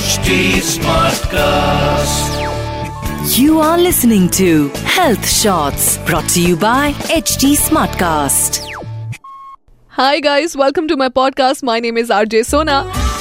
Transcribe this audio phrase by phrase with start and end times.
[0.00, 0.34] HD
[0.66, 2.36] Smartcast.
[3.36, 8.60] You are listening to Health Shots brought to you by HT Smartcast.
[9.92, 11.62] Hi guys, welcome to my podcast.
[11.62, 12.78] My name is RJ Sona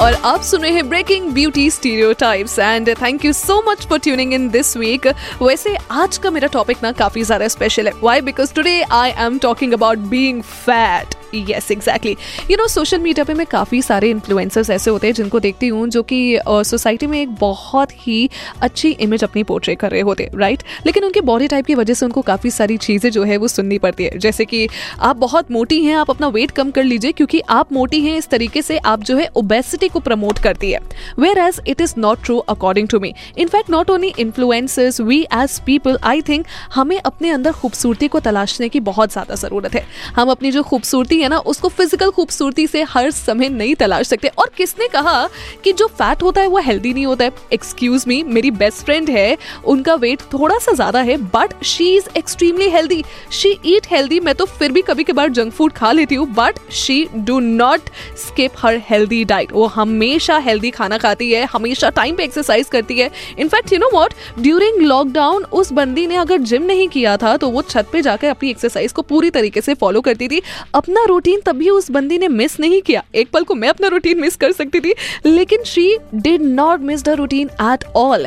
[0.00, 4.32] और आप सुन रहे हैं breaking beauty stereotypes and thank you so much for tuning
[4.34, 5.06] in this week
[5.42, 9.38] वैसे आज का मेरा topic ना काफ़ी ज़्यादा स्पेशल है why because today I am
[9.38, 12.16] talking about being fat yes exactly
[12.50, 15.86] you know social media पे मैं काफ़ी सारे इन्फ्लुएंसर्स ऐसे होते हैं जिनको देखती हूँ
[15.88, 18.28] जो कि सोसाइटी में एक बहुत ही
[18.62, 22.06] अच्छी इमेज अपनी पोर्ट्रे कर रहे होते राइट लेकिन उनके बॉडी टाइप की वजह से
[22.06, 24.66] उनको काफ़ी सारी चीज़ें जो है वो सुननी पड़ती है। जैसे कि
[25.00, 28.28] आप बहुत मोटी हैं, आप अपना वेट कम कर लीजिए क्योंकि आप मोटी हैं, इस
[28.28, 30.78] तरीके से आप जो है ओबेसिटी को प्रमोट करती है।
[31.38, 35.98] Whereas it is not true according to me in fact not only influencers we as people
[36.04, 39.84] I think हमें अपने अंदर खूबसूरती को तलाशने की बहुत ज़्यादा ज़रूरत है।
[40.16, 44.28] हम अपनी जो खूबसूरती है ना, उसको फ़िज़िकल खूबसूरती से हर समय नहीं तलाश सकते।
[44.30, 45.28] और किसने कहा
[45.64, 47.32] कि जो फैट होता है, वो हेल्दी नहीं होता है?
[47.52, 49.36] एक्सक्यूज मी मेरी बेस्ट फ्रेंड है,
[49.66, 54.34] उनका वेट थोड़ा सा ज़्यादा है but she is extremely healthy she eat healthy मैं
[54.34, 58.52] तो फिर भी कभी कभार जंक फ़ूड खा लेती हूँ but she do not skip
[58.58, 63.10] her healthy diet वो हमेशा हेल्दी खाना खाती है, हमेशा टाइम पे एक्सरसाइज करती है।
[63.38, 67.48] In fact you know what during lockdown उस बंदी ने अगर जिम नहीं किया था तो
[67.50, 70.40] वो छत पे जाकर अपनी एक्सरसाइज को पूरी तरीके से फॉलो करती थी।
[70.74, 74.20] अपना रूटीन तभी उस बंदी ने मिस नहीं किया एक पल को मैं अपना रूटीन
[74.20, 74.94] मिस कर सकती थी
[75.26, 75.86] लेकिन she
[76.16, 78.26] did not miss the routine at all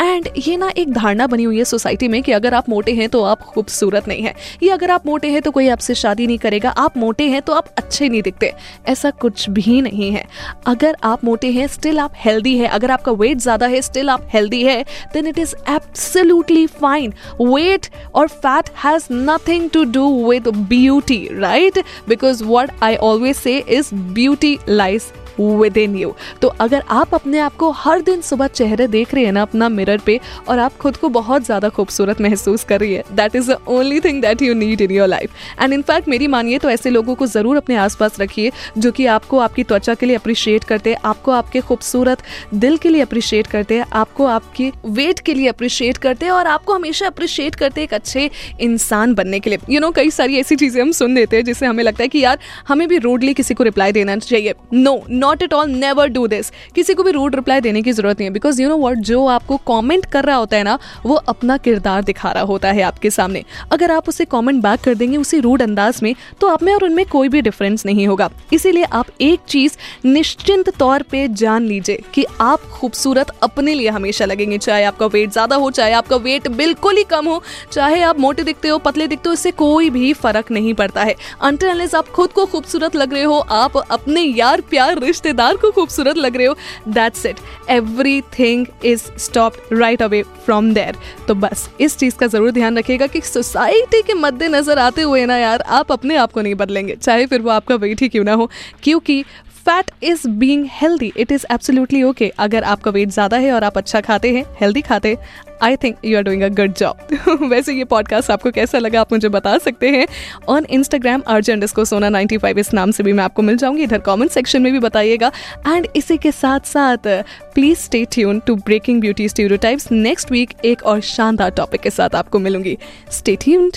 [0.00, 3.08] and ये ना एक धारणा बनी हुई है सोसाइटी में कि अगर आप मोटे हैं
[3.08, 6.38] तो आप खूबसूरत नहीं है। या अगर आप मोटे हैं तो कोई आपसे शादी नहीं
[6.38, 8.52] करेगा। आप मोटे हैं तो आप अच्छे नहीं दिखते।
[8.88, 10.24] ऐसा कुछ भी नहीं है।
[10.66, 14.26] अगर आप मोटे हैं स्टिल आप हेल्दी है। अगर आपका वेट ज़्यादा है स्टिल आप
[14.34, 20.48] हेल्दी है then it is absolutely fine weight और fat has nothing to do with
[20.48, 21.78] beauty right
[22.08, 25.12] because what I always say is beauty lies
[25.76, 29.32] within you तो अगर आप अपने आप को हर दिन सुबह चेहरे देख रहे हैं
[29.32, 33.04] ना अपना मिरर पे और आप खुद को बहुत ज़्यादा खूबसूरत महसूस कर रही है
[33.12, 35.30] that is the only thing that you need in your life
[35.62, 39.38] and in fact मेरी मानिए तो ऐसे लोगों को ज़रूर अपने आसपास रखिए जो कि आपको
[39.38, 42.22] आपकी त्वचा के लिए अप्रिशिएट करते हैं आपको आपके खूबसूरत
[42.54, 46.46] दिल के लिए अप्रिशिएट करते हैं आपको आपके वेट के लिए अप्रिशिएट करते हैं और
[46.46, 48.30] आपको हमेशा अप्रिशिएट करते एक अच्छे
[48.60, 51.36] इंसान बनने के लिए। यू you नो know, कई सारी ऐसी चीज़ें हम सुन देते
[51.36, 54.54] हैं जिससे हमें लगता है कि यार हमें भी रूडली किसी को रिप्लाई देना चाहिए।
[54.72, 58.18] No not at all never do this किसी को भी रूड रिप्लाई देने की ज़रूरत
[58.18, 61.14] नहीं है बिकॉज़ यू नो वॉट जो आपको कॉमेंट कर रहा होता है ना, वो
[61.14, 65.16] अपना किरदार दिखा रहा होता है आपके सामने। अगर आप उसे कॉमेंट बैक कर देंगे
[65.16, 68.84] उसी रूड अंदाज में तो आप में और उनमें कोई भी डिफरेंस नहीं होगा। इसीलिए
[68.84, 69.76] आप एक चीज़
[70.06, 75.30] निश्चिंत तौर पर जान लीजिए कि आप खूबसूरत अपने लिए हमेशा लगेंगे, चाहे आपका वेट
[75.30, 77.42] ज़्यादा हो, चाहे आपका वेट बिल्कुल ही कम हो,
[77.72, 81.14] चाहे आप मोटे दिखते हो, पतले दिखते हो, इससे कोई भी फ़र्क नहीं पड़ता है।
[81.42, 86.16] अंटर आप खुद को खूबसूरत लग रहे हो, आप अपने यार प्यार रिश्तेदार को खूबसूरत
[86.18, 86.54] लग रहे हो।
[86.88, 87.40] That's it
[88.38, 90.96] everything is stop right away from there
[91.28, 95.36] तो बस, इस चीज़ का ज़रूर ध्यान रखिएगा कि सोसाइटी के मद्देनजर आते हुए ना
[95.36, 98.32] यार, आप अपने आप को नहीं बदलेंगे, चाहे फिर वो आपका वेट ही क्यों ना
[98.32, 98.50] हो।
[98.82, 99.24] क्योंकि
[99.70, 103.76] fat is being healthy it is absolutely okay अगर आपका वेट ज़्यादा है और आप
[103.78, 105.16] अच्छा खाते हैं हेल्दी खाते
[105.62, 109.12] I think you are doing a good job वैसे ये पॉडकास्ट आपको कैसा लगा आप
[109.12, 110.06] मुझे बता सकते हैं।
[110.48, 113.82] ऑन इंस्टाग्राम अर्जेंट इसको सोना नाइन्टी फाइव इस नाम से भी मैं आपको मिल जाऊँगी।
[113.82, 115.30] इधर कॉमेंट सेक्शन में भी बताइएगा।
[115.66, 117.08] एंड इसी के साथ साथ
[117.54, 122.14] please stay tune to breaking beauty stereotypes next week एक और शानदार टॉपिक के साथ
[122.14, 122.76] आपको मिलूँगी।
[123.12, 123.76] Stay tuned